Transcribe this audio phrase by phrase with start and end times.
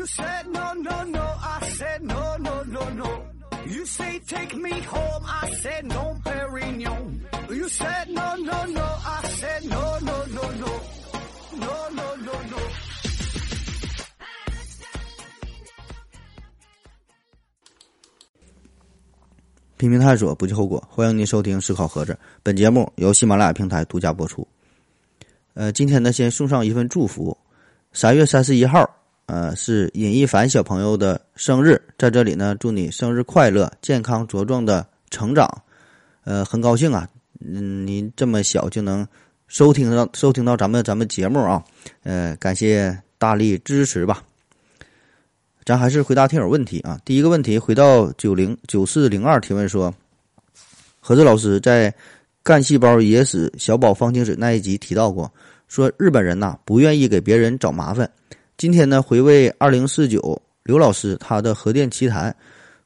[0.00, 1.20] You said no, no, no.
[1.20, 3.22] I said no, no, no, no.
[3.66, 5.24] You say take me home.
[5.26, 7.20] I said no, Perignon.
[7.50, 8.80] You said no, no, no.
[8.80, 10.72] I said no, no, no, no.
[11.52, 12.56] No, no, no, no.
[19.76, 20.82] 拼命探索，不计后果。
[20.88, 24.48] 欢迎您收听《思考盒子》，本节目由喜马拉雅平台独家播出。
[25.52, 27.36] 呃，今天呢，先送上一份祝福。
[27.92, 28.88] 三月三十一号，
[29.30, 35.48] 呃，是尹一凡小朋友的生日，在这里呢，祝你生日快乐，健康茁壮的成长。
[36.24, 39.06] 呃，很高兴啊，嗯，您这么小就能
[39.46, 41.62] 收听到收听到咱们咱们节目啊，
[42.02, 44.20] 呃，感谢大力支持吧。
[45.64, 47.00] 咱还是回答听友问题啊。
[47.04, 49.94] 第一个问题，回到九零九四零二提问说，
[50.98, 51.88] 何志老师在
[52.42, 55.32] 《干细胞野史小宝方清水》那一集提到过，
[55.68, 58.10] 说日本人呐不愿意给别人找麻烦。
[58.60, 62.36] 今天呢，回味二零四九刘老师他的核电奇谈，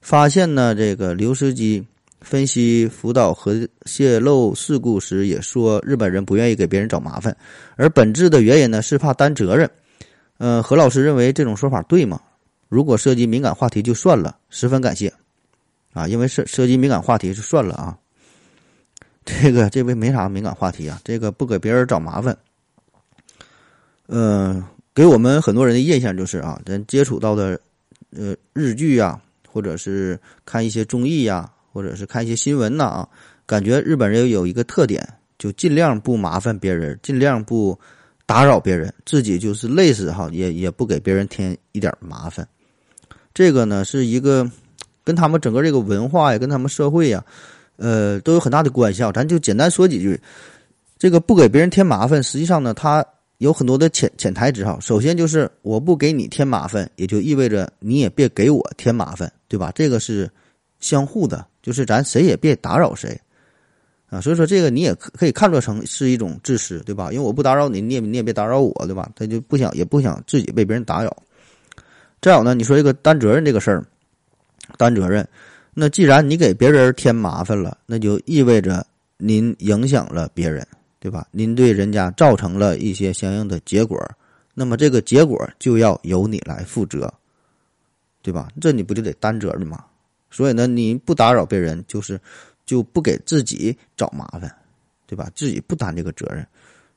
[0.00, 1.84] 发现呢这个刘司机
[2.20, 7.36] 分析福岛核泄漏事故时也说，日本人不愿意给别人找麻烦，
[7.74, 9.68] 而本质的原因呢是怕担责任。
[10.38, 12.20] 呃，何老师认为这种说法对吗？
[12.68, 15.12] 如果涉及敏感话题就算了，十分感谢，
[15.92, 17.98] 啊，因为涉涉及敏感话题就算了啊。
[19.24, 22.38] 这个这位没啥敏感话题啊，这个不给别人找麻烦。
[24.06, 24.62] 嗯，
[24.94, 27.58] 给我们很多人的印象就是啊，咱接触到的
[28.16, 33.08] 呃日剧呀，或者是看一些综艺呀，或者是看一些新闻呐啊，
[33.44, 35.04] 感觉日本人有一个特点，
[35.36, 37.76] 就尽量不麻烦别人，尽量不
[38.24, 42.46] 打扰别人，自己就是累死哈，也也不给别人添一点麻烦。
[43.34, 44.48] 这个呢是一个
[45.02, 47.24] 跟他们整个这个文化呀，跟他们社会呀，
[47.78, 49.10] 呃，都有很大的关系啊。
[49.10, 50.20] 咱就简单说几句，
[50.96, 53.04] 这个不给别人添麻烦，实际上呢，他
[53.38, 54.78] 有很多的潜潜台词哈。
[54.80, 59.72] 首先就是我不给你添麻烦，也就意味着你也别给我添麻烦，对吧？
[59.74, 60.30] 这个是
[60.80, 63.20] 相互的，就是咱谁也别打扰谁
[64.08, 64.20] 啊。
[64.20, 67.12] 所以说这个你也可可以看作成是一种自私，对吧？
[67.12, 69.10] 因为我不打扰你，你也你也别打扰我，对吧？
[69.14, 71.16] 他就不想也不想自己被别人打扰。
[72.20, 73.84] 再有呢，你说这个担责任这个事儿，
[74.78, 75.26] 担责任，
[75.74, 78.86] 那既然你给别人添麻烦了，那就意味着
[79.18, 80.66] 您影响了别人，
[81.04, 81.28] 对吧？
[81.32, 84.02] 您对人家造成了一些相应的结果，
[84.54, 87.12] 那么这个结果就要由你来负责，
[88.22, 88.48] 对吧？
[88.58, 89.84] 这你不就得担责任吗？
[90.30, 92.18] 所以呢，你不打扰别人，就是
[92.64, 94.50] 就不给自己找麻烦，
[95.06, 95.30] 对吧？
[95.34, 96.46] 自己不担这个责任。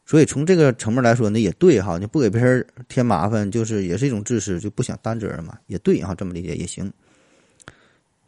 [0.05, 6.89] 所以从这个层面来说呢，也对哈，你不给别人添麻烦，就是也是一种自私，就不想担责任嘛，也对哈，这么理解也行。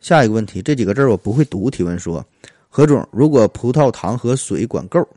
[0.01, 1.71] 下一个问题，这几个字我不会读。
[1.71, 2.21] 提问说，
[2.67, 5.07] 何总，如果葡萄糖和水管够，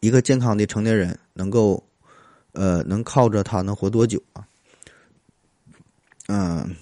[0.00, 1.82] 一个健康的成年人能够，
[2.52, 4.44] 呃，能靠着它能活多久啊？
[6.28, 6.74] 嗯，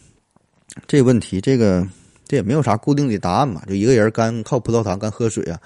[0.86, 1.86] 这个问题，这个
[2.26, 5.60] 这也没有啥固定的答案嘛，就一个人干靠葡萄糖干喝水啊。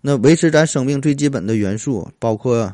[0.00, 2.72] 那维持咱生命最基本的元素，包括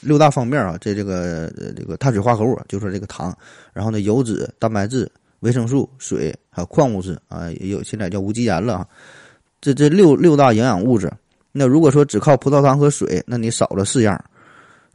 [0.00, 3.36] 六大方面啊，这这个这个碳水化合物，就说这个糖，
[3.72, 5.10] 然后呢，油脂、蛋白质、
[5.40, 8.88] 维生素、水，还有矿物质啊，也有现在叫无机盐了啊。
[9.60, 11.12] 这这六六大营养物质，
[11.52, 14.22] 那如果说只靠葡萄糖和水，那你少了四样。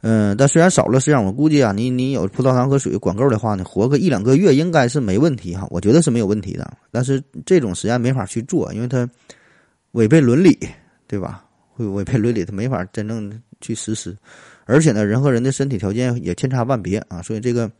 [0.02, 6.70] 嗯，但虽然少了四样，我估计啊，你你有葡萄糖和水管够的话呢，活个一两个月应该是没问题哈，我觉得是没有问题的。
[6.92, 9.08] 但是这种实验没法去做，因为它
[9.92, 10.56] 违背伦理，
[11.08, 11.44] 对吧？
[11.74, 13.30] 会违背伦理，他没法真正
[13.60, 14.16] 去实施，
[14.64, 17.70] 而且呢，人和人的身体条件也千差万别啊，所以这个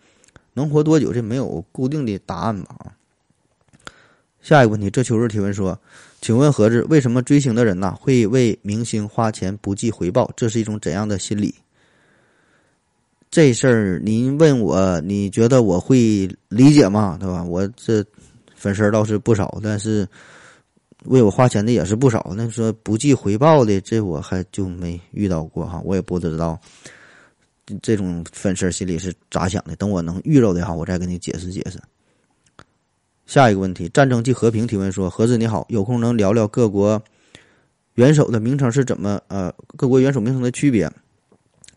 [0.52, 2.92] 能活多久，这没有固定的答案吧啊？
[4.46, 5.76] 下一个问题，这秋日提问说，
[6.20, 10.30] 请问何子，为什么追星的人呐会为明星花钱不计回报？
[10.36, 11.52] 这是一种怎样的心理？
[13.28, 17.16] 这事儿您问我，你觉得我会理解吗？
[17.18, 17.42] 对吧？
[17.42, 18.04] 我这
[18.54, 20.06] 粉丝倒是不少，但是。
[21.06, 26.58] 为我花钱的也是不少，那说不计回报的，这我还就没遇到过哈，我也不知道
[27.80, 29.76] 这种粉丝心里是咋想的。
[29.76, 31.78] 等我能遇到的哈，我再给你解释解释。
[33.26, 37.00] 下一个问题，战争即和平提问说：何子你好，有空能聊聊各国
[37.94, 39.20] 元首的名称是怎么？
[39.26, 40.88] 呃，各国元首名称的区别，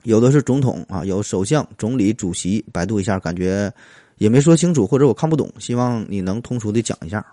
[0.04, 3.72] 有的是总统啊，有首相、总理、主席，百度一下，感觉
[4.18, 7.25] 也没说清楚，或者我看不懂，希望你能通俗的讲一下。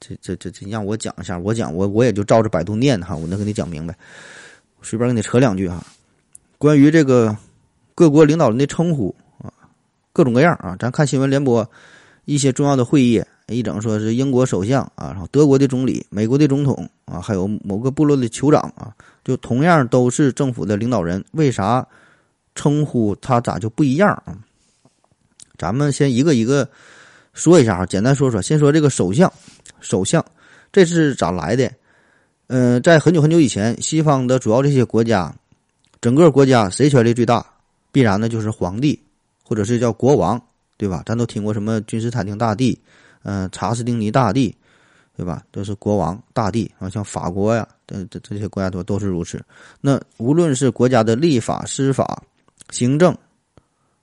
[0.00, 3.94] 这这这这，让我讲一下，我讲我我也就照着百度念哈，我能给你讲明白。
[4.82, 5.80] 随便给你扯两句哈，
[6.58, 7.36] 关于这个
[7.94, 9.52] 各国领导人的称呼啊，
[10.12, 11.70] 各种各样啊，咱看新闻联播
[12.30, 18.94] 一些重要的会议，一整说是英国首相啊，然后德国的总理、美国的总统啊，还有某个部落的酋长啊，
[19.24, 21.84] 就同样都是政府的领导人，为啥
[22.54, 24.38] 称呼他咋就不一样啊？
[25.58, 26.68] 咱们先一个一个
[27.32, 28.40] 说一下哈，简单说说。
[28.40, 29.32] 先说这个首相，
[29.80, 30.24] 首相
[30.70, 31.68] 这是咋来的？
[32.46, 35.34] 嗯，在很久很久以前，西方的主要这些国家，
[36.00, 37.44] 整个国家谁权力最大？
[37.90, 38.96] 必然呢就是皇帝，
[39.42, 40.40] 或者是叫国王，
[40.80, 41.02] 对吧？
[41.04, 42.80] 咱都听过什么君士坦丁大帝，
[43.24, 44.56] 嗯，查士丁尼大帝，
[45.14, 45.42] 对吧？
[45.50, 49.44] 都是国王大帝啊，像法国呀，这这这些国家都都是如此。
[49.82, 52.22] 那无论是国家的立法、司法、
[52.70, 53.14] 行政，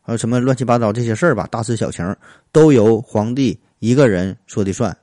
[0.02, 2.16] 还有什么乱七八糟这些事儿吧，大事小情
[2.52, 4.96] 都由皇帝一个人说的算。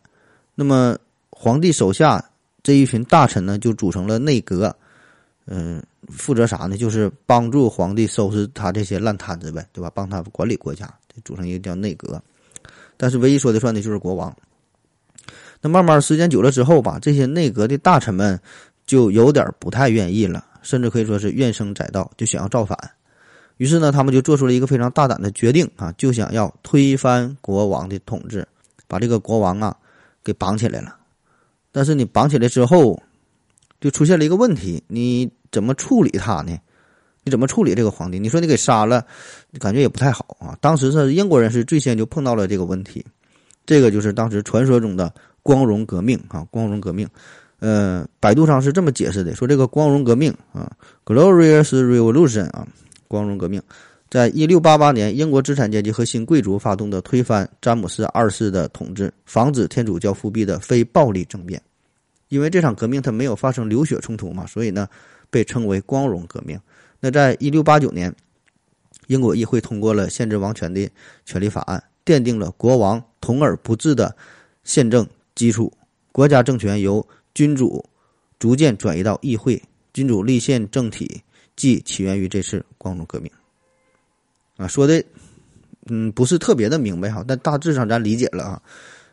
[0.54, 0.96] 那么
[1.30, 2.24] 皇帝手下。
[2.66, 4.74] 这一群大臣呢，就组成了内阁，
[5.44, 6.78] 嗯，负责啥呢？
[6.78, 9.90] 就是帮助皇帝收拾他这些烂摊子呗，对吧？
[9.94, 10.90] 帮他管理国家，
[11.24, 12.22] 组成一个叫内阁。
[12.96, 14.34] 但是唯一说的算的就是国王。
[15.60, 18.38] 那慢慢时间久了之后吧，这些内阁的大臣们
[18.86, 22.78] 就有点不太愿意了，甚至可以说是怨声载道，就想要造反。
[23.56, 28.46] 于是呢，他们就做出了一个非常大胆的决定啊，就想要推翻国王的统治，
[28.86, 29.74] 把这个国王啊
[30.22, 30.96] 给绑起来了。
[31.72, 33.02] 但是你绑起来之后，
[33.80, 36.56] 就出现了一个问题：你怎么处理他呢？
[37.24, 38.18] 你怎么处理这个皇帝？
[38.18, 39.04] 你说你给杀了，
[39.58, 40.56] 感觉也不太好啊。
[40.60, 43.04] 当时是英国人是最先就碰到了这个问题，
[43.64, 45.12] 这个就是当时传说中的
[45.42, 47.08] 光荣革命啊，光荣革命。
[47.60, 50.70] 呃，百度上是这么解释的：说这个光荣革命啊
[51.06, 52.66] ，Glorious Revolution 啊，
[53.08, 53.62] 光荣革命。
[54.10, 61.60] 在一六八八年，英国资产阶级和新贵族发动的推翻詹姆斯二世的统治、防止天主教复辟的非暴力政变。
[62.28, 64.86] 因为这场革命它没有发生流血冲突嘛，所以呢，
[65.30, 66.58] 被称为光荣革命。
[67.04, 68.10] 那在一六八九年，
[69.08, 70.88] 英国议会通过了限制王权的
[71.26, 74.16] 权利法案，奠定了国王统而不治的
[74.62, 75.70] 宪政基础，
[76.12, 77.84] 国家政权由君主
[78.38, 79.62] 逐渐转移到议会，
[79.92, 81.20] 君主立宪政体
[81.54, 83.30] 即起源于这次光荣革命。
[84.56, 85.04] 啊，说的，
[85.88, 88.62] 嗯，不是特别的明白哈，但大致上咱理解了啊，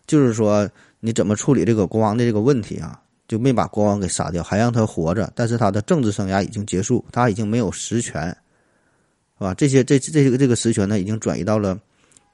[0.07, 0.69] 就是说
[1.01, 3.01] 你怎么处理这个国王的这个问题啊，
[3.31, 8.35] 就没把国王给杀掉，还让他活着，但是他的政治生涯已经结束，他已经没有实权，是
[9.39, 9.53] 吧？
[9.53, 11.79] 这些这这个这个实权呢，已经转移到了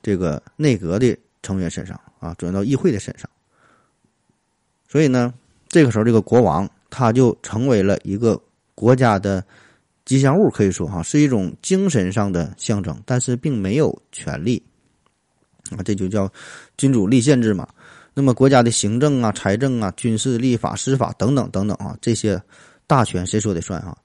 [0.01, 3.29] 这个内阁的成员身上啊，转移到议会的身上，
[4.89, 5.31] 所以呢，
[5.67, 8.41] 这个时候这个国王他就成为了一个
[8.73, 9.45] 国家的。
[10.03, 14.63] 吉祥物可以说哈是一种精神上的象征，但是并没有权利
[15.69, 16.27] 啊，这就叫
[16.75, 17.67] 君主立宪制嘛。
[18.17, 22.41] 那么国家的行政啊、财政啊、军事、立法、司法等等等等啊，这些
[22.87, 23.95] 大权谁说的算啊？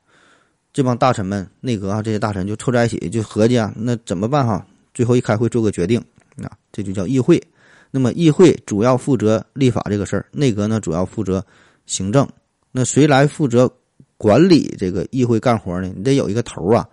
[0.70, 4.66] 这帮大臣们、内阁啊，这些大臣就凑在一起就合计啊，那怎么办哈？
[4.92, 5.98] 最后一开会做个决定
[6.42, 7.42] 啊，这就叫议会。
[7.90, 11.42] 那么议会主要负责立法这个事儿，内阁呢主要负责
[11.86, 12.28] 行政。
[12.70, 13.72] 那谁来负责？
[14.18, 16.86] 管理这个议会干活呢，你得有一个头啊。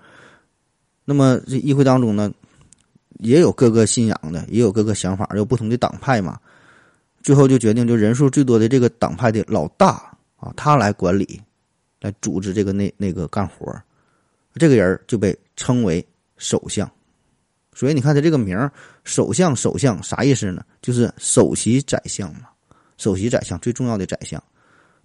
[1.03, 2.31] 那么这议会当中呢，
[3.17, 6.39] 也有各个信仰的，也有各个想法，有不同的党派嘛。
[7.21, 11.41] 最后就决定，就人数最多的这个党派的老大啊，他来管理，
[12.01, 13.73] 来组织这个那那个干活
[14.55, 16.05] 这个人就被称为
[16.37, 16.89] 首相。
[17.73, 18.69] 所以你看他这个名
[19.05, 20.65] “首相”，首相啥意思呢？
[20.81, 22.49] 就是首席宰相嘛，
[22.97, 24.41] 首席宰相最重要的宰相。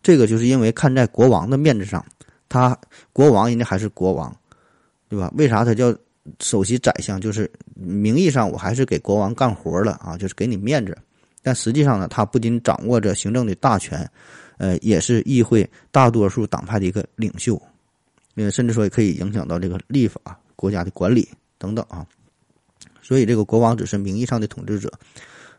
[0.03, 2.05] 这个就是因为看在国王的面子上，
[2.49, 2.77] 他
[3.13, 4.35] 国王人家还是国王，
[5.09, 5.33] 对吧？
[5.37, 5.95] 为啥他叫
[6.41, 7.21] 首席宰相？
[7.21, 10.97] 就是名义上我还是给国王干活了啊，就是给你面子。
[11.45, 14.11] 但实际上呢，他不仅掌握着行政的大权，
[14.57, 17.61] 呃，也是议会大多数党派的一个领袖，
[18.35, 20.19] 呃，甚至说也可以影响到这个立法、
[20.57, 22.07] 国家的管理等等啊。
[23.03, 24.91] 所以这个国王只是名义上的统治者，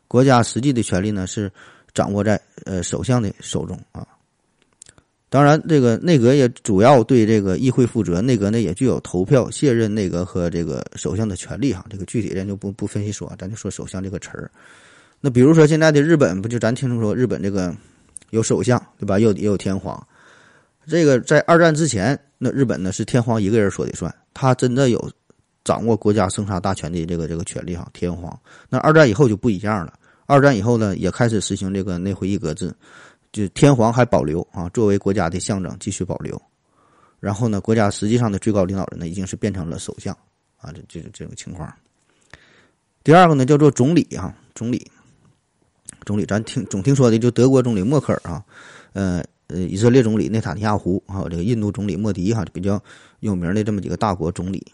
[0.07, 1.51] 国家实际的权力呢是
[1.93, 4.07] 掌握在呃首相的手中啊。
[5.29, 8.21] 当然，这个内阁也主要对这个议会负责。
[8.21, 11.85] 内阁呢也具有投票卸任内阁和这个首相的权利哈。
[11.89, 14.49] 这个具体咱就不不分析说，咱就说首相这个词儿。
[15.25, 17.75] 那比如说现在的日本，不就咱听说日本这个
[18.29, 19.17] 有首相对吧？
[19.17, 20.07] 又也有天皇。
[20.85, 25.11] 这个在二战之前，那日本呢是天皇一个人说的算，他真的有
[25.63, 27.89] 掌握国家生杀大权的这个这个权利哈。
[27.91, 28.39] 天皇。
[28.69, 29.95] 那二战以后就不一样了。
[30.27, 32.71] 二战以后呢，也开始实行这个内会议格制。
[33.31, 36.39] 就天皇还保留啊，作为国家的象征继续保留，
[37.19, 40.15] 然后呢，国家实际上的最高领导人呢，已经是变成了首相
[40.57, 41.67] 啊，这这这种情况。
[43.03, 44.87] 第二个呢，叫做总理啊，总理，
[46.05, 48.43] 总理，咱听总听说的就德国总理默克尔啊，
[48.93, 52.81] 呃呃，以色列总理内塔尼亚胡，还有这个印度总理莫迪哈，比较
[53.19, 54.65] 有名的这么几个大国总理。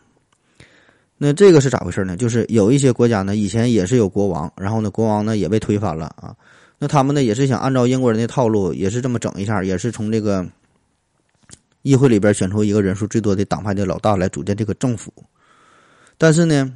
[1.17, 2.17] 那这个是咋回事呢？
[2.17, 6.35] 就是有一些国家呢，以前也是有国王，然后呢，国王呢也被推翻了啊。
[6.79, 10.43] 那他们呢，也是想按照英国人的套路，也是这么整一下，也是从这个
[11.83, 15.13] 议会里边选出一个人数最多的党派的老大来组建这个政府。
[16.17, 16.75] 但是呢，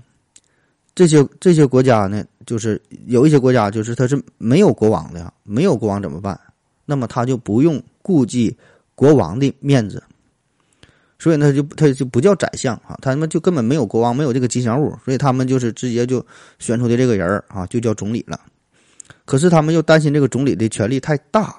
[0.95, 6.39] 这些这些国家呢，就是有一些国家就是它是没有国王的，没有国王怎么办？
[6.85, 8.55] 那么他就不用顾及
[8.93, 10.01] 国王的面子，
[11.19, 16.25] 所以呢就他就不叫宰相啊，他们就根本没有国王，没有这个吉祥物，所以他们就是直接就
[16.59, 18.39] 选出的这个人啊，就叫总理了。
[19.25, 21.55] 可是他们又担心这个总理的权力太大，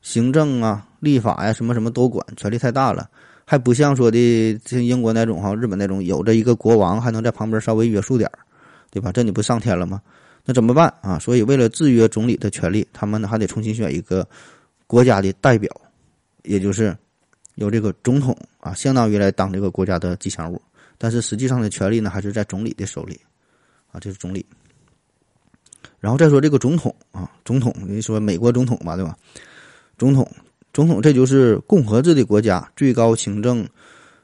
[0.00, 3.10] 行政啊、立法呀什么什么都管，权力太大了。
[3.44, 8.38] 还不像说的像英国那种哈，日本那种有着一个国王，还能在旁边稍微约束点儿，
[8.94, 9.12] 对吧？
[9.12, 10.00] 这你不上天了吗？
[10.46, 11.18] 那怎么办啊？
[11.18, 14.26] 所以为了制约总理的权利，他们呢还得重新选一个
[14.86, 15.68] 国家的代表，
[16.44, 16.96] 也就是
[17.56, 20.58] 由这个总统啊，相当于来当这个国家的吉祥物。
[20.96, 23.20] 但是实际上的权力呢，还是在总理的手里
[23.90, 24.46] 啊，这是总理。
[25.98, 29.14] 然后再说这个总统啊，总统你说美国总统嘛，对吧？
[29.98, 30.26] 总统。
[30.72, 33.64] 总统，这就是共和制的国家最高行政，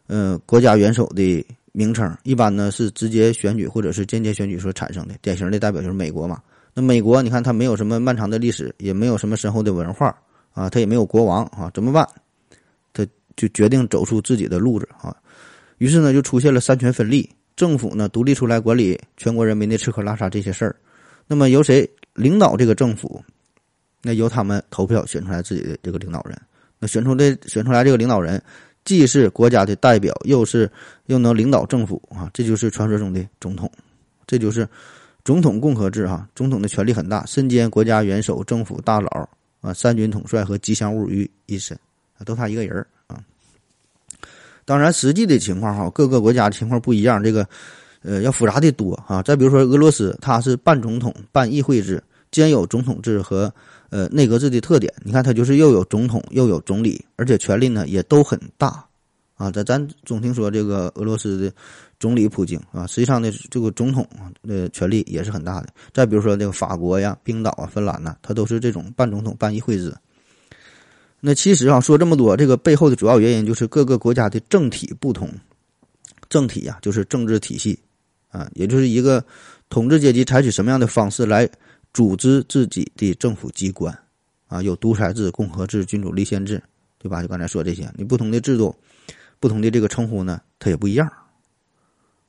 [0.09, 2.17] 呃，国家元首的名称。
[2.23, 5.15] 一般呢是直接选举或者是间接选举所产生的。
[5.23, 6.41] 典型的代表就是美国嘛。
[6.73, 10.17] 那美国，你看它没有什么漫长的历史，也没有什么深厚的文化
[10.53, 12.07] 啊，它也没有国王啊，怎么办？
[12.93, 13.05] 他
[13.37, 15.17] 就决定走出自己的路子啊。
[15.79, 20.77] 于是呢，就出现了三权分立，政府呢独立出来管理全国人民的吃喝拉撒这些事儿。
[21.27, 23.23] 那么由谁领导这个政府？
[24.03, 26.41] 那由他们投票选出来自己的这个领导人，
[26.79, 28.43] 那选出的选出来这个领导人，
[28.85, 30.71] 既是国家的代表，又是
[31.07, 33.71] 又能领导政府啊，这就是传说中的总统，
[34.27, 34.67] 这就是
[35.25, 36.27] 总统共和制哈。
[36.35, 39.29] 总统的权力很大，身兼国家元首、政府大佬
[39.61, 41.79] 啊、三军统帅和吉祥物于一身
[42.19, 43.23] 啊，都他一个人啊。
[44.65, 47.47] 当然，实际的情况哈，各个国家的情况不一样，这个
[48.03, 49.23] 呃要复杂的多啊。
[49.23, 53.53] 再比如说俄罗斯，它是半总统半议会制，兼有总统制和。
[53.91, 58.87] 呃，内阁制的特点，你看它就是又有总统又有总理，而且权力呢也都很大，
[59.35, 61.53] 啊，咱咱总听说这个俄罗斯的
[61.99, 64.09] 总理普京啊，实际上呢这个总统
[64.43, 65.67] 的权力也是很大的。
[65.93, 69.93] 再比如说这个法国呀、冰岛啊、芬兰呐，它都是这种半总统半议会制。
[71.19, 75.29] 那其实啊，说这么多，这个背后的主要原因就是各个国家的政体不同，
[76.29, 77.77] 政体呀就是政治体系
[78.31, 79.25] 啊，也就是一个
[79.69, 81.51] 统治阶级采取什么样的方式来。
[81.93, 83.97] 组织自己的政府机关，
[84.47, 86.63] 啊，有独裁制、共和制、君主立宪制，
[86.99, 87.21] 对吧？
[87.21, 88.75] 就刚才说这些，你不同的制度、
[89.41, 91.11] 不同的这个称呼呢，它也不一样，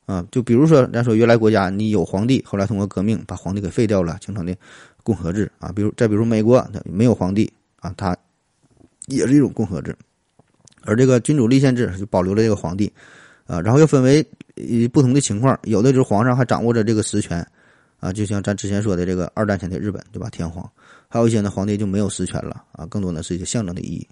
[0.06, 4.56] 啊，就比如说，咱说原来国家你有皇帝，后来通过革命把皇帝给废掉了，形成的
[5.04, 5.70] 共和制啊。
[5.70, 8.16] 比如再比如美国，没有皇帝啊，它
[9.06, 9.96] 也是一种共和制，
[10.82, 12.92] 而这个君主立宪制就保留了这个皇帝，
[13.46, 14.26] 啊，然后又分为
[14.92, 17.46] 不同的情况，有的就是皇上还掌握着这个实权。
[18.02, 20.28] 啊，就像咱之前说的这个二战前的日本，对吧？
[20.28, 20.68] 天皇，
[21.06, 24.04] 还有一些呢，皇帝就没有实权了啊，更多的是一些象征的意义。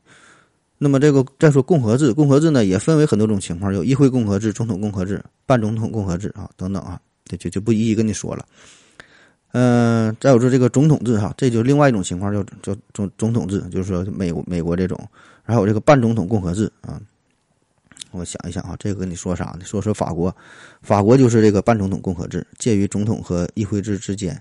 [0.78, 8.46] 那么这个再说共和制，共和制呢也分为很多种情况，有议会共和制、总统共和制、半总统共和制啊等等啊，这就就不一一跟你说了。
[9.50, 14.96] 嗯，再有说这个总统制哈，这就是另外一种情况，叫叫总总统制，就是说美国美国这种，
[15.42, 17.02] 还有这个半总统共和制啊。
[18.12, 19.60] 我想一想啊，这个跟你说啥呢？
[19.64, 20.34] 说说法国，
[20.82, 24.40] 法国就是这个半总统共和制，介于总统和议会制之间，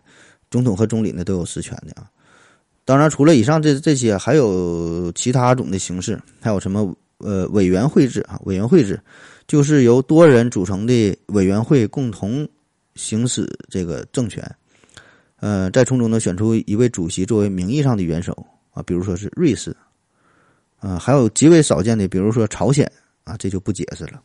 [0.49, 2.09] 总统和总理呢都有实权的啊。
[2.83, 8.39] 当然，除了以上这这些，还有其他种的形式，还有什么呃委员会制啊？
[8.45, 8.99] 委员会制
[9.45, 12.47] 就是由多人组成的委员会共同
[12.95, 14.43] 行使这个政权，
[15.39, 18.33] 呃，在从中呢选出一位主席作为名义上的元首
[18.71, 19.77] 啊，比如说是瑞士，
[20.79, 22.91] 啊，还有极为少见的，比如说朝鲜。
[23.29, 24.21] 啊，这就不解释了。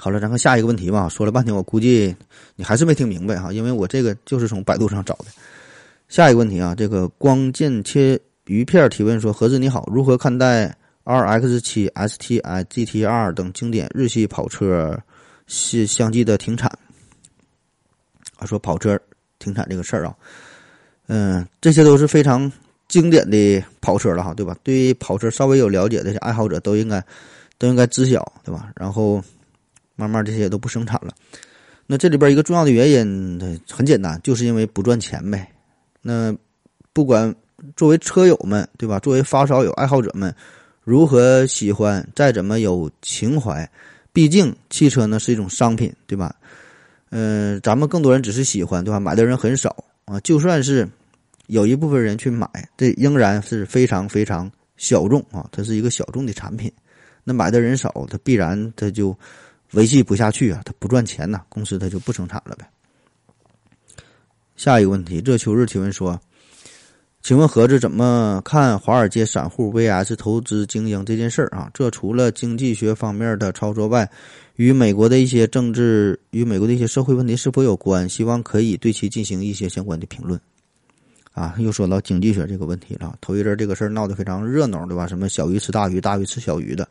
[0.00, 1.08] 好了，咱看下一个问题吧。
[1.08, 2.14] 说了半天，我估计
[2.56, 5.26] 你还是没听明白哈，因为我这个就是从百度上找的。
[6.08, 14.98] 下一个问题啊，这个光剑切鱼片提问说：何子你好，如何看待 RX 七、STI、GTR 等经典日系跑车
[15.46, 16.70] 相相继的停产？
[18.36, 18.98] 啊，说跑车
[19.38, 20.14] 停产这个事儿啊，
[21.08, 22.50] 嗯，这些都是非常。
[22.88, 24.56] 经典的跑车了哈，对吧？
[24.62, 27.04] 对于跑车稍微有了解的爱好者都应该
[27.58, 28.72] 都应该知晓，对吧？
[28.74, 29.22] 然后
[29.94, 31.12] 慢慢这些都不生产了。
[31.86, 35.46] 那这里边一个重要的原因很简单，就是因为不赚钱呗。
[36.00, 36.34] 那
[36.94, 37.34] 不管
[37.76, 38.98] 作为车友们，对吧？
[39.00, 40.34] 作为发烧友、爱好者们，
[40.82, 43.70] 如何喜欢，再怎么有情怀，
[44.14, 46.34] 毕竟汽车呢是一种商品，对吧？
[47.10, 48.98] 嗯，咱们更多人只是喜欢，对吧？
[48.98, 50.88] 买的人很少啊，就算是。
[51.48, 56.72] 有一部分人去买，这仍然是非常非常小众啊，它是一个小众的产品。
[57.24, 59.14] 那买的人少，它必然它就
[59.72, 62.66] 维系不下去啊，它不赚钱呐，公司它就不生产了呗。
[64.56, 66.20] 下一个问题，热秋日提问说：
[67.22, 71.70] 请问盒子怎么看华尔街散户 VS 投资精英这件事儿啊？
[71.72, 74.10] 这除了经济学方面的操作外，
[74.56, 78.08] 与美国的一些政治、与美国的一些社会问题是否有关？
[78.08, 80.40] 希望可以对其进行一些相关的评论。
[81.38, 83.16] 啊，又说到经济学这个问题了。
[83.20, 85.06] 头一阵这个事儿闹得非常热闹，对吧？
[85.06, 86.88] 什么小鱼吃大鱼，大鱼吃小鱼的，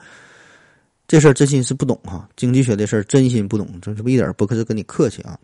[1.06, 2.30] 这事儿真心是不懂哈。
[2.38, 5.38] 经济学的事儿真心不懂，这这不一点不可是跟你客气啊。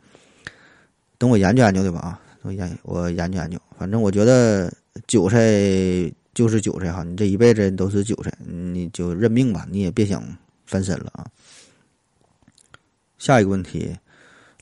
[1.17, 1.99] 等我研究研究对吧？
[1.99, 4.71] 啊，我研我研究研究，反正我觉得
[5.05, 5.37] 韭菜
[6.33, 10.23] 就是韭菜哈，你这一辈子都是韭菜，你就认命吧，你也别想
[10.65, 11.27] 翻身了啊。
[13.17, 13.93] 下一个问题，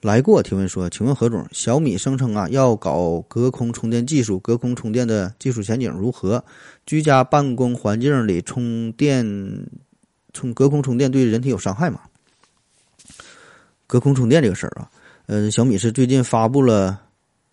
[0.01, 6.43] 来过提问说，请问何总，小米声称啊要搞隔空充电技术，隔空充电的技术前景如何？
[6.88, 9.24] 居家办公环境里充电，
[10.34, 12.00] 充隔空充电对人体有伤害吗？
[13.86, 14.89] 隔空充电这个事儿啊。
[15.27, 17.00] 呃，小米是最近发布了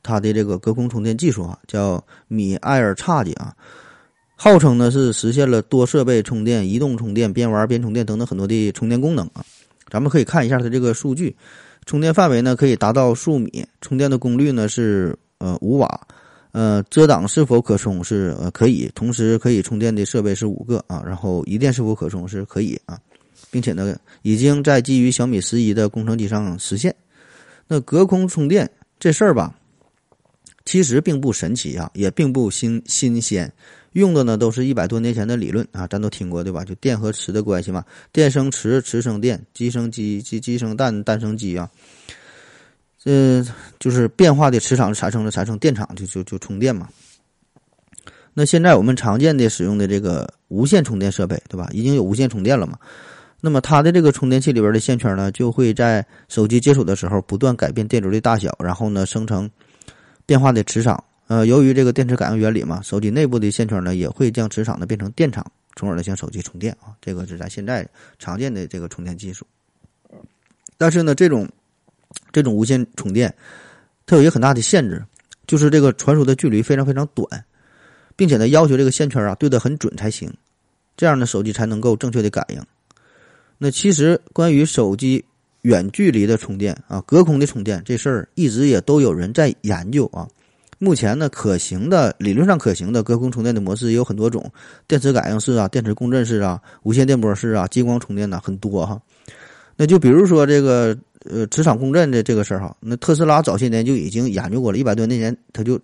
[0.02, 3.54] 它的这个隔空充电技术啊，叫米埃尔差的啊，
[4.36, 9.44] 号称呢是实现了多设备充电、移动充电、边玩边充电等等很多的充电功能啊。
[9.90, 11.36] 咱们可以看一下它这个数据，
[11.88, 16.06] 充电范围呢可以达到数米，充电的功率呢是呃五瓦，
[16.52, 23.00] 呃遮挡是否可充是呃可以，同时可以充电的设备是五个啊，然后一电是否可充是可以啊，
[23.50, 26.94] 并且呢已经在基于小米十一的工程机上实现。
[27.66, 29.54] 那隔空充电这事儿吧，
[30.66, 33.50] 其实并不神奇啊，也并不新新鲜，
[33.92, 36.64] 用的呢都是一百多年前的理论啊，咱都听过对吧？
[36.64, 41.68] 就电和磁的关系嘛，电生磁，磁生电，鸡生鸡，鸡鸡生蛋，蛋生鸡啊。
[43.04, 43.46] 嗯，
[43.78, 46.88] 就是变化的磁场产生了产生电场，就就就充电嘛。
[48.34, 51.68] 那现在我们常见的使用的这个无线充电设备，对吧？
[51.72, 52.78] 已经有无线充电了嘛。
[53.40, 59.48] 那么它的这个充电器里边的线圈呢，就会在手机接触的时候不断改变电流的大小，然后呢生成
[60.26, 61.02] 变化的磁场。
[61.28, 65.44] 呃，由于这个电磁感应原理嘛，手机内部的线圈呢也会将磁场呢变成电场，
[65.76, 66.96] 从而呢向手机充电啊。
[67.02, 67.86] 这个是咱现在
[68.18, 69.46] 常见的这个充电技术。
[70.78, 71.46] 但是呢，这种
[72.32, 73.34] 这种无线充电，
[74.06, 75.04] 它有一个很大的限制，
[75.46, 77.26] 就是这个传输的距离非常非常短，
[78.16, 80.32] 并且呢要求这个线圈啊对得很准才行，
[80.96, 82.62] 这样呢手机才能够正确的感应。
[83.58, 85.22] 那其实关于手机
[85.60, 90.26] 远距离的充电啊，隔空的充电这事儿，一直也都有人在研究啊。
[90.78, 94.50] 目前呢，可行的理论上可行的隔空充电的模式也有很多种，
[94.86, 99.00] 电磁感应式啊，电磁共振式啊，无线电波式啊，激光充电呢很多哈。
[99.76, 100.96] 那就比如说这个
[101.28, 105.78] 呃磁场共振的这个事儿哈，那特斯拉早些年就已经研究过了，一百多年前他就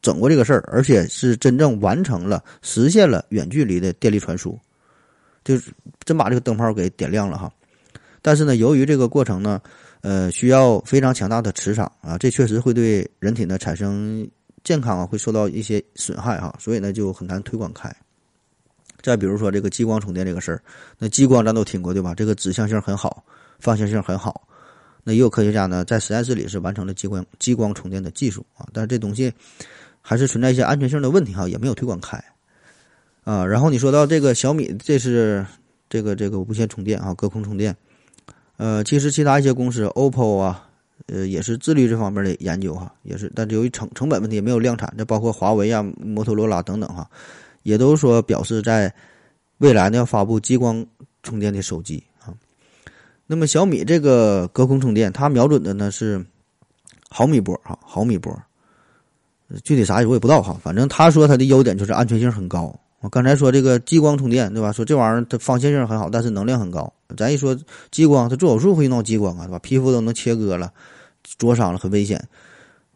[0.00, 4.58] 整过这个事儿，而且是真正完成了，实现了远距离的电力传输。
[5.44, 5.72] 就是
[6.04, 7.50] 真把这个灯泡给点亮了哈，
[8.20, 9.62] 但是呢，由于这个过程呢，
[10.00, 14.28] 呃，需要非常强大的磁场啊，这确实会对人体呢产生
[14.62, 17.94] 健康啊，会受到一些损害哈，所以呢就很难推广开。
[19.02, 20.62] 再比如说这个激光充电这个事儿，
[20.98, 22.14] 那激光咱都听过对吧？
[22.14, 23.24] 这个指向性很好，
[23.58, 24.46] 方向性很好，
[25.04, 29.32] 那也有科学家呢在实验室里是完成了激光激光充电的技术啊，但是这东西
[30.00, 32.22] 还是存在一些安全性的问题哈，也没有推广开。
[33.24, 35.44] 啊，然后你说到这个小米，这是
[35.90, 37.76] 这个这个无线充电啊，隔空充电。
[38.58, 40.68] 呃，其实其他一些公司，OPPO 啊，
[41.06, 44.92] 呃，也是致力于这方面的研究哈，也是，但由于成成本问题，也没有量产。
[44.98, 47.08] 这包括华为啊、摩托罗拉等等哈，
[47.62, 48.92] 也都说表示在
[49.58, 50.84] 未来呢要发布激光
[51.22, 52.34] 充电的手机啊。
[53.28, 56.20] 那么小米这个隔空充电，它瞄准的呢是
[57.08, 58.36] 毫米波哈，毫米波，
[59.62, 62.76] 具体啥我也不知道哈，反正他说它的优点就是安全性很高。
[63.00, 64.72] 我刚才说这个激光充电，对吧？
[64.72, 66.92] 说这玩意儿它方向性很好，但是能量很高。
[67.16, 67.56] 咱一说
[67.92, 69.58] 激光，它做手术会用到激光啊，对吧？
[69.60, 70.72] 皮肤都能切割了，
[71.38, 72.20] 灼伤了，很危险。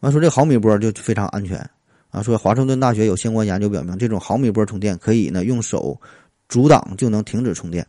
[0.01, 1.57] 完说这毫米波就非常安全
[2.11, 2.21] 啊。
[2.21, 5.97] 说华盛顿大学有相关研究表明，这种毫米波充电可以呢用手
[6.49, 7.87] 阻挡就能停止充电。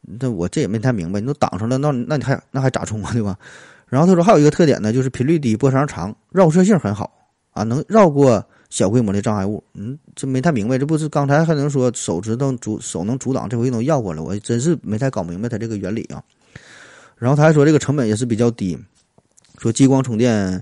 [0.00, 3.38] 那我这也没太明白，你都挡上了，那那你还那还咋充啊，对吧？
[3.86, 8.44] 然后他说还有一个特点呢，就是频率低，波长长，绕射性很好啊，能绕过。
[8.74, 16.20] 小规模的障碍物，嗯，这没太明白，这不是刚才还能说手指头阻手能阻挡，这回能绕过来，我真是没太搞明白它这个原理啊。
[17.16, 18.76] 然后他还说这个成本也是比较低，
[19.58, 20.60] 说激光充电，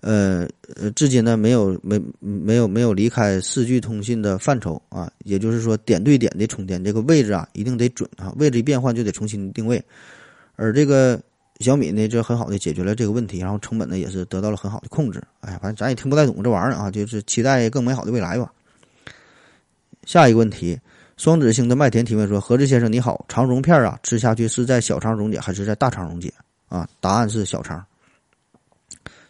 [0.00, 0.44] 呃
[0.74, 9.80] 呃，至今呢没有没没有没有离开四 G 通信的范畴啊，也就是说点对点的充电，这个位置啊一定得准啊，位置一变换就得重新定位，
[10.56, 11.20] 而这个。
[11.62, 15.22] 小米呢，就很好的解决了这个问题，然后成本呢也是得到了很好的控制。
[15.40, 18.52] 哎呀，反正咱也听不太懂这玩意儿啊，就是期待更美好的未来吧。
[20.04, 20.78] 下一个问题，
[21.16, 26.32] 双子星的麦田提问说：“何志先生你好，肠溶片啊，吃下去是在小肠溶解还是在大肠溶解
[26.68, 27.84] 啊？”答案是小肠。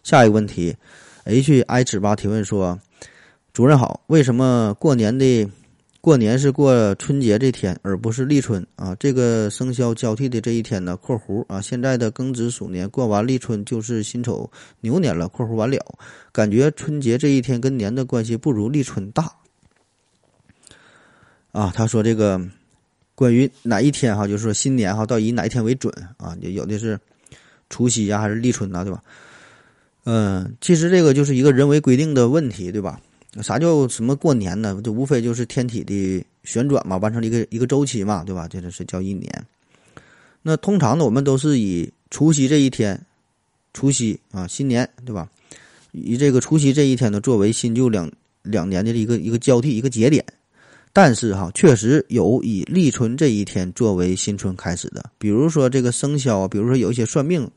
[0.01, 0.75] 下一个问题
[1.25, 2.79] ，H I 尺八提问说
[3.53, 5.47] ：“主任好，为什么过年的
[6.03, 8.93] 过年是过春节这天，而不是立春啊？
[8.99, 15.29] 这个生肖交替的这一天呢？（括弧啊）现在的庚子鼠年过完立春就是辛丑牛年了。
[15.31, 15.79] （括弧完了）
[16.33, 19.31] 感觉春节这一天跟年的关系不如立春大。
[21.53, 22.37] 啊，他说这个
[23.15, 26.35] 关于哪一天哈，就是说新年哈，到以哪一天为准啊？
[26.41, 26.99] 有的是
[27.69, 29.01] 除夕呀，还是立春呐，对吧？
[30.03, 32.99] 嗯，其实这个就是一个人为规定的问题，对吧？
[33.41, 34.79] 啥叫什么过年呢？
[34.83, 38.47] 就无非就是天体的旋转嘛，完成了一个一个周期嘛，对吧？
[38.47, 39.45] 这就是叫一年。
[40.41, 42.99] 那通常呢，我们都是以除夕这一天，
[43.73, 45.27] 除夕啊，新年，对吧？
[45.93, 50.23] 以这个除夕这一天呢，作为新旧两两年的一个一个交替一个节点。
[50.91, 57.49] 但是哈，确实有以立春这一天作为新春开始的，比如说这个生肖，比如说有一些算命，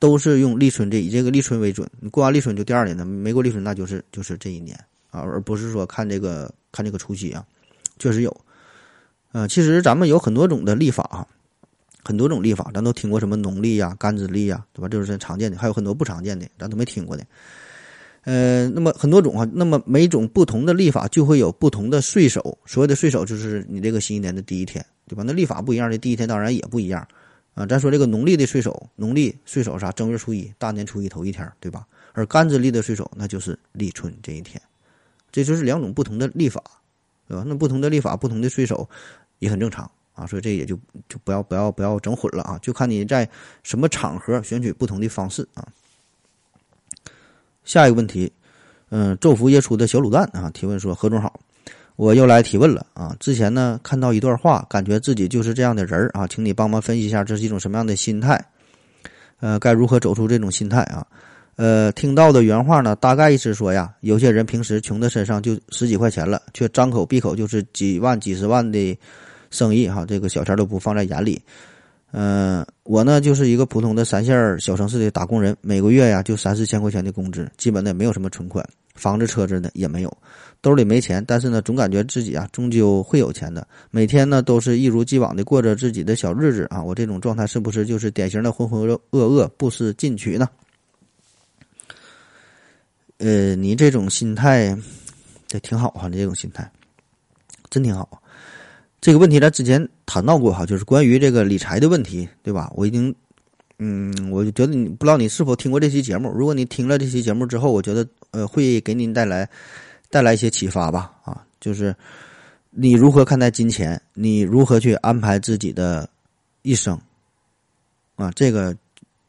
[0.00, 1.88] 都是用立春这以这个立春为准。
[2.00, 4.76] 你过完立春就第二年的，没过立春那就是就是这一年。
[5.10, 7.44] 啊，而不是说看这个看这个除夕啊，
[7.98, 8.36] 确实有。
[9.32, 11.26] 呃，其实咱们有很多种的历法啊，
[12.02, 14.88] 很多种历法，咱都听过什么农历呀、干支历呀，对吧？
[14.88, 17.24] 这是常见的，还有很多不常见的，咱都没听过的。
[18.24, 22.58] 呃，那么很多种啊，那么每种不同的历法就会有不同的岁首。
[22.66, 25.22] 所谓的岁首就是你这个新一年的第一天，对吧？
[25.24, 27.06] 那历法不一样的第一天当然也不一样
[27.54, 27.64] 啊。
[27.64, 29.92] 咱说这个农历的岁首，农历岁首啥？
[29.92, 31.86] 正月初一、大年初一头一天，对吧？
[32.12, 34.60] 而干支历的岁首那就是立春这一天。
[35.32, 36.62] 这就是两种不同的历法，
[37.28, 37.44] 对吧？
[37.46, 38.88] 那不同的历法，不同的税收，
[39.38, 40.26] 也很正常啊。
[40.26, 42.58] 所以这也就就不要不要不要整混了啊！
[42.60, 43.28] 就看你在
[43.62, 45.66] 什么场合选取不同的方式啊。
[47.64, 48.32] 下一个问题，
[48.88, 51.38] 嗯，昼伏夜出的小卤蛋啊，提问说：何总好，
[51.96, 53.14] 我又来提问了啊。
[53.20, 58.44] 之前呢看到一段话，感觉自己就是这样的人啊，请你帮忙分析一下，这是一种什么样的心态？
[59.38, 61.06] 呃，该如何走出这种心态啊？
[61.60, 68.98] 呃，听到的原话呢，大概意思说呀，有些人平时穷的身上就十几块钱了，却张口闭口就是几万、几十万的
[69.50, 71.38] 生意哈，这个小钱都不放在眼里。
[72.12, 80.10] 嗯，我呢就是一个普通的三线小城市的打工人，每个月呀就三四千块钱的工资，基本呢没有什么存款，房子车子呢也没有，
[80.62, 83.68] 兜里没钱，但是呢总感觉自己啊终究会有钱的。
[83.90, 90.48] 每天呢都是一如既往的过着自己的小日子啊，我这种状态是不是就是典型的浑浑噩噩、不思进取呢？
[93.20, 94.74] 呃，你这种心态，
[95.46, 96.72] 这挺好哈，你这种心态，
[97.68, 98.22] 真挺好。
[98.98, 102.72] 这个问题咱之前谈到过哈，就是关于这个理财的问题，对吧？
[102.74, 103.14] 我已经，
[103.78, 106.32] 嗯，我就觉得你不知道你是否听过这期节目。
[106.32, 109.46] 如果你听了这期节目之后，我觉得呃会给您带来
[110.08, 111.12] 带来一些启发吧。
[111.22, 111.94] 啊，就是
[112.70, 116.08] 你如何看待金钱，你如何去安排自己的
[116.62, 116.98] 一生
[118.16, 118.32] 啊？
[118.34, 118.74] 这个。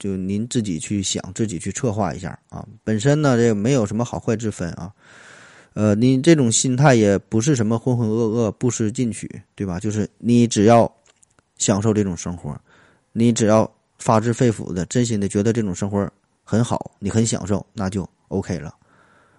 [0.01, 2.67] 就您自己去想，自己去策划一下啊。
[2.83, 4.91] 本身呢，这没有什么好坏之分啊。
[5.73, 9.79] 呃，你这种心态也不是什么浑浑噩噩、不思进取，对吧？
[9.79, 10.91] 就是你只要
[11.59, 12.59] 享受这种生活，
[13.11, 16.11] 你只要发自肺腑的、真心的觉得这种生活
[16.43, 18.73] 很好，你很享受，那就 OK 了。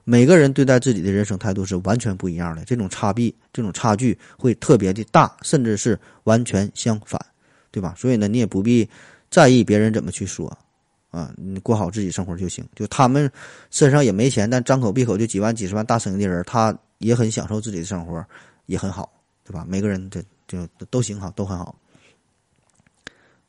[0.05, 7.21] 每个人对待自己的人生态度是完全不一样的，这种差别、这种差距会特别的大，甚至是完全相反，
[7.73, 7.95] 对吧？
[7.99, 8.89] 所以呢，你也不必。
[9.33, 10.47] 在意别人怎么去说，
[11.11, 12.63] 啊，你过好自己生活就行。
[12.77, 13.29] 就他们
[13.71, 18.23] 身上也没钱，但张口闭口就几万、几十万大生意的人，他也很享受自己的生活，
[18.67, 19.11] 也很好，
[19.43, 19.65] 对吧？
[19.67, 21.75] 每个人这就都行哈，都很好。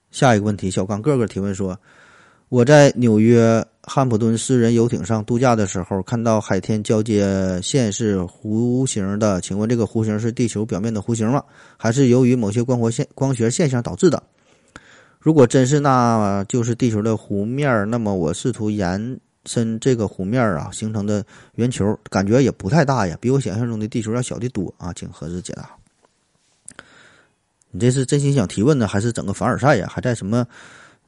[0.09, 1.77] 下一个问题，小刚个个提问说：
[2.47, 11.43] 我在纽约汉普顿私人游艇上度假的时候，看到海天交接线是弧形的，请问这个弧形是地球表面的弧形吗？
[11.75, 14.23] 还是由于某些光活现光学现象导致的？
[15.23, 25.69] 如果真是那就是地球的弧面那么我试图延伸这个弧面啊，形成的圆球感觉也不太大呀，比我想象中的地球要小的多啊，请何子解答。
[27.71, 29.87] 你这是真心想提问呢，还是整个凡尔赛呀？
[29.89, 30.45] 还在什么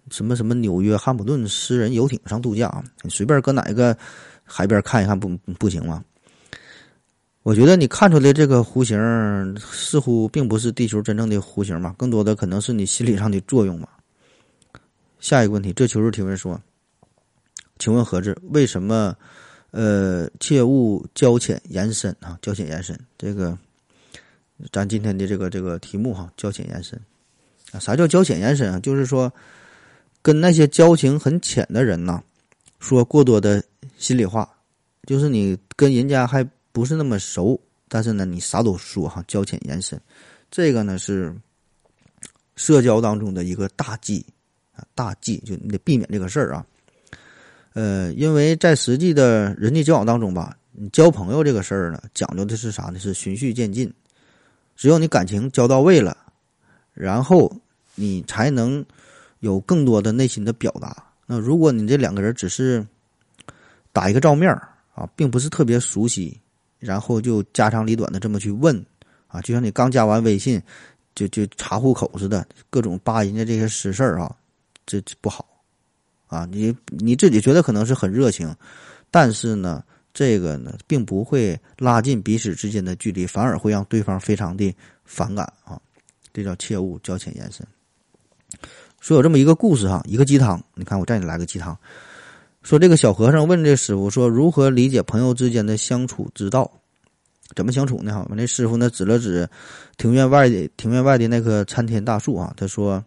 [0.09, 2.81] 什么什么纽约汉普顿私人游艇上度假啊？
[3.01, 3.95] 你随便搁哪一个
[4.45, 5.27] 海边看一看不
[5.59, 6.01] 不行吗？
[7.43, 8.97] 我觉得你看出来这个弧形
[9.59, 13.89] 似乎并不是地球真正的弧形嘛，更多的可能是你心理上的作用嘛。
[15.19, 16.61] 下一个问题，这求助提问说
[17.79, 19.15] ：“请问何志，为什么
[19.71, 22.37] 呃切勿交浅延伸啊？
[22.41, 23.57] 交浅延伸这个，
[24.71, 26.99] 咱今天的这个这个题目哈，交浅延伸
[27.71, 28.79] 啊，啥叫交浅延伸啊？
[28.79, 29.31] 就是说
[30.21, 32.21] 跟那些交情很浅的人呐，
[32.79, 33.63] 说过多的
[33.97, 34.47] 心里话，
[35.07, 39.99] 就是你跟人家还不是那么熟，但是呢，你啥都说哈，交浅延伸，
[40.51, 41.35] 这个呢是
[42.55, 44.23] 社交当中的一个大忌。”
[44.93, 46.65] 大忌就你得避免这个事儿啊。
[47.73, 52.99] 呃，因为在实际的人际交往当中吧，你交朋友这个事儿呢，讲究的是啥呢？
[52.99, 53.93] 是循序渐进。
[54.75, 56.17] 只有你感情交到位了，
[56.93, 57.53] 然后
[57.95, 58.85] 你才能
[59.39, 61.03] 有更多的内心的表达。
[61.25, 62.85] 那如果你这两个人只是
[63.91, 64.51] 打一个照面
[64.93, 66.39] 啊，并不是特别熟悉，
[66.79, 68.85] 然后就家长里短的这么去问
[69.27, 70.61] 啊，就像你刚加完微信
[71.13, 74.35] 就就查户口似的，各种扒人家这些私事儿啊，
[74.85, 75.45] 这这不好
[76.27, 76.47] 啊。
[76.51, 78.55] 你你自己觉得可能是很热情，
[79.09, 79.83] 但是呢。
[80.17, 85.77] 这个呢，并不会拉近彼此之间的距离，反而会让对方非常的反感啊！
[86.31, 87.67] 这叫切勿交浅言深。
[89.01, 91.77] 说有这么一个故事哈，一个鸡汤，你看我再给你来个鸡汤。
[92.63, 96.71] 说这个小和尚问这师傅说，如何理解朋友之间的相处之道？
[97.53, 98.13] 怎么相处呢？
[98.13, 99.45] 哈，完那师傅呢指了指
[99.97, 103.03] 庭院外的庭院外的那棵参天大树啊，他说，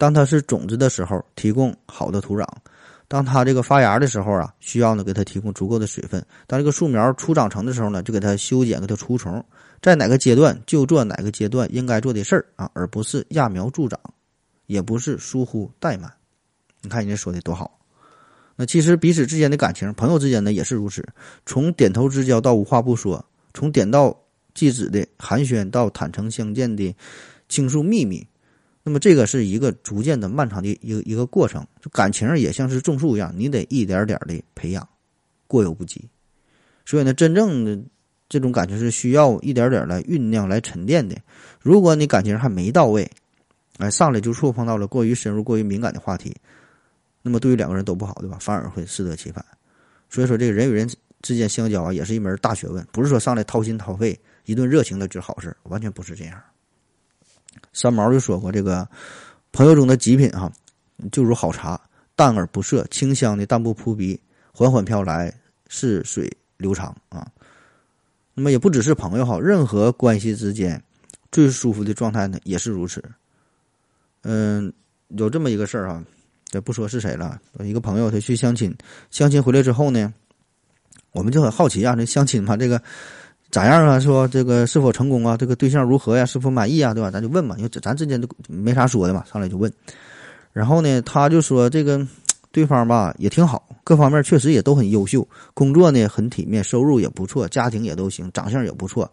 [0.00, 2.46] 当它是种子的时候，提供好的土壤。
[3.06, 6.24] 当它这个发芽的时候啊，需要呢给它提供足够的水分。
[6.46, 9.44] 当这个树苗初长成的时候呢，就给它修剪，给它除虫。
[9.82, 14.00] 在哪个阶段就做哪个阶段应该做的事儿啊，而不是揠苗助长，
[14.64, 16.10] 也不是疏忽怠慢。
[16.80, 17.78] 你看人家说的多好。
[18.56, 21.06] 那其实彼此之间的感情，朋友之间呢也是如此。
[21.44, 24.18] 从点头之交到无话不说，从点到
[24.54, 26.96] 即止的寒暄到坦诚相见的
[27.50, 28.26] 倾诉秘密。
[28.90, 34.88] 那么这个是一个逐渐的漫长的一个一个过程，感情也像是种树一样，你得一点点的培养，
[35.46, 36.04] 过犹不及。
[36.84, 37.80] 所以呢，真正的
[38.28, 41.16] 这种感情是需要一点点来酝酿、来沉淀的。
[41.60, 43.08] 如果你感情还没到位，
[43.78, 46.34] 哎，上来就触碰到了过于深入、过于敏感的话题，
[47.22, 48.38] 那么对于两个人都不好，对吧？
[48.40, 49.44] 反而会适得其反。
[50.08, 50.90] 所以说，这个人与人
[51.22, 56.42] 之间相交啊，也是一门大学问，不是说上来掏心掏肺、一顿热情的就是好事，完全不是这样。
[57.72, 58.86] 三毛就说过：“这个
[59.52, 60.50] 朋友中的极品哈，
[61.12, 61.80] 就如好茶，
[62.16, 64.18] 淡而不涩，清香的淡不扑鼻，
[64.52, 65.32] 缓缓飘来，
[65.68, 67.26] 似水流长啊。
[68.34, 70.82] 那么也不只是朋友哈，任何关系之间
[71.30, 73.02] 最舒服的状态呢，也是如此。
[74.22, 74.72] 嗯，
[75.08, 76.04] 有这么一个事儿哈，
[76.52, 78.74] 也不说是谁了，一个朋友他去相亲，
[79.10, 80.12] 相亲回来之后呢，
[81.12, 82.82] 我们就很好奇啊，这相亲嘛，这个。”
[83.50, 83.98] 咋样啊？
[83.98, 85.36] 说这个是否成功啊？
[85.36, 86.24] 这个对象如何呀？
[86.24, 86.94] 是否满意啊？
[86.94, 87.10] 对吧？
[87.10, 89.72] 咱就问嘛，因为咱咱之间都没啥说的嘛，上来就问。
[90.52, 92.06] 然后呢，他就说这个
[92.52, 99.10] 对方吧也挺好，各方面确实也都很优秀，工作呢很体面，收入也不错，家庭也都行，长相也不错，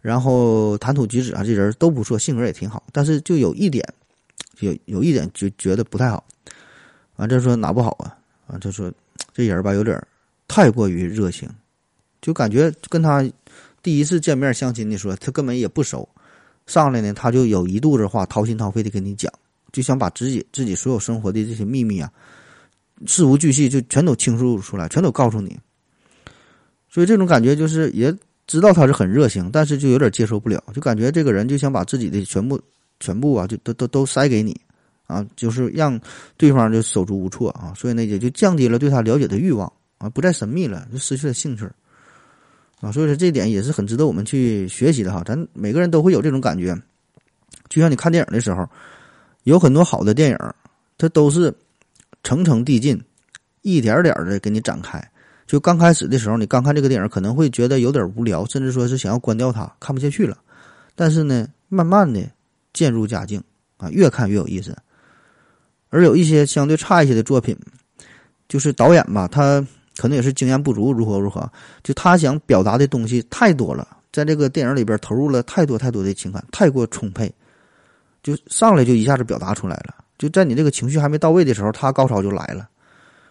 [0.00, 2.82] 然后谈吐举止啊这人都不错，性格也挺好。
[2.90, 3.84] 但是就有一点，
[4.58, 6.24] 有有一点就觉得不太好。
[7.16, 8.16] 完这说哪不好啊？
[8.48, 8.92] 啊，就说
[9.32, 10.00] 这人吧有点
[10.48, 11.48] 太过于热情。
[12.20, 13.28] 就感觉跟他
[13.82, 16.08] 第一次见面相亲的时候，他根本也不熟，
[16.66, 19.32] 上来呢他就有一肚子话掏心掏肺的跟你讲，
[19.72, 22.10] 就想把自己自己所有生活的这些秘密啊，
[23.06, 25.58] 事无巨细就全都倾诉出来，全都告诉你。
[26.88, 28.14] 所以这种感觉就是也
[28.46, 32.60] 知道他是很热情，但是就有点接受不了，就感觉这个人就想把自己的全部
[33.00, 34.54] 全部啊，就都都都塞给你
[35.06, 35.98] 啊，就是让
[36.36, 41.68] 对方就手足无措啊，所以呢也就降低了对他了解的欲望啊，不再神秘了，就失去了兴趣。
[42.82, 45.22] 啊，所以说这点也是很值得我们去学习的哈。
[45.24, 46.76] 咱每个人都会有这种感觉，
[47.68, 48.68] 就像你看电影的时候，
[49.44, 50.38] 有很多好的电影，
[50.98, 51.54] 它都是
[52.24, 53.00] 层层递进，
[53.60, 55.00] 一点点的给你展开。
[55.46, 60.36] 就刚开始的时候，你刚看这个电影可能会觉得有点无聊，甚至说是想要关掉它，看不下去了。
[60.96, 62.20] 但是呢，慢慢的
[62.72, 63.40] 渐入佳境
[63.76, 64.76] 啊，越看越有意思。
[65.90, 67.56] 而有一些相对差一些的作品，
[68.48, 69.64] 就是导演吧，他。
[69.96, 71.50] 可能也是经验不足，如何如何？
[71.82, 77.32] 就他想表达的东西太多了，在这个电影里边投入了太多太多的情感，太过充沛，
[78.22, 79.96] 就上来就一下子表达出来了。
[80.18, 82.68] 就在你这个情绪还没到位的时候，他高潮就来了，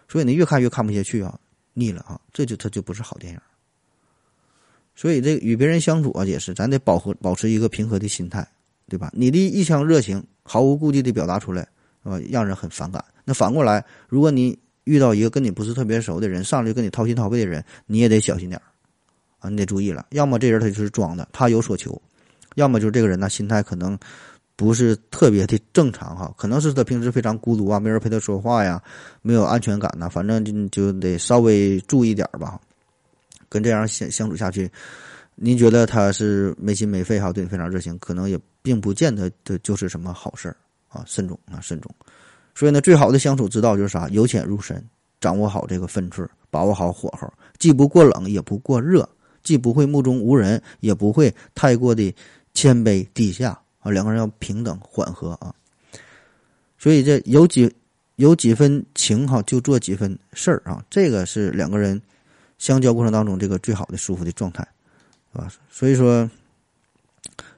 [0.07, 1.33] 所以你越看越看不下去啊，
[1.73, 3.39] 腻了啊，这就他就不是好电影。
[4.93, 8.45] 所以这与别人相处啊，也是咱得保和保持一个平和的心态，
[8.89, 9.09] 对吧？
[9.13, 11.61] 你的一腔热情毫无顾忌的表达出来，
[12.03, 13.03] 啊，让人很反感。
[13.23, 18.63] 那反过来，如果你遇到一个跟你不是特别熟的人，上来就跟你掏心掏肺的人，你也得小心点儿
[19.39, 19.49] 啊！
[19.49, 21.91] 你得注意了，要么这人他就是装的，他有所求；
[22.55, 23.97] 要么就是这个人呢，心态可能
[24.55, 28.81] 不是特别的正常哈，可能是他平时非常孤独啊，没人陪他说话呀，
[29.21, 32.59] 没有安全感呐，反正就就得稍微注意点吧。
[33.49, 34.71] 跟这样相相处下去，
[35.35, 40.55] 您觉得他是没心没肺哈，对你非常热情，可能也并不见得的就是什么好事儿
[40.87, 41.93] 啊，慎重啊，慎重。
[42.53, 44.07] 所以呢，最好的相处之道就是啥？
[44.09, 44.83] 由浅入深，
[45.19, 49.07] 掌握好这个分寸，把握好火候，既不过冷，也不过热，
[49.43, 52.13] 既不会目中无人，也不会太过的
[52.53, 53.89] 谦卑低下啊。
[53.91, 55.53] 两个人要平等缓和啊。
[56.77, 57.71] 所以这有几
[58.15, 60.83] 有几分情哈，就做几分事儿啊。
[60.89, 61.99] 这个是两个人
[62.57, 64.67] 相交过程当中这个最好的舒服的状态，
[65.31, 65.47] 是吧？
[65.69, 66.29] 所以说，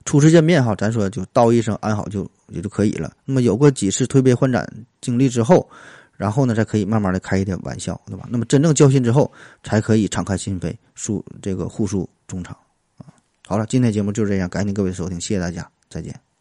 [0.06, 3.12] 初次见面哈，咱说就道一声安好就也就可以了。
[3.26, 4.68] 那么有过几次推杯换盏
[5.02, 5.70] 经历之后，
[6.18, 8.28] 然后呢，才可以慢慢的开一点玩笑，对吧？
[8.30, 9.32] 那么真正交心之后，
[9.64, 12.56] 才可以敞开心扉诉这个互诉衷肠
[12.98, 13.08] 啊。
[13.48, 16.33] 好了，今天节目就是这样，感谢各位收听，谢谢大家，再见。